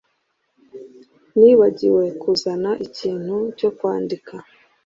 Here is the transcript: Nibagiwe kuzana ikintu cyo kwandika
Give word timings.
Nibagiwe 1.37 2.03
kuzana 2.21 2.71
ikintu 2.87 3.35
cyo 3.57 3.69
kwandika 3.77 4.35